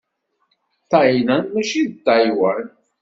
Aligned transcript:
Ṭayland 0.91 1.45
mačči 1.53 1.81
d 1.91 1.93
Ṭaywan. 2.05 2.65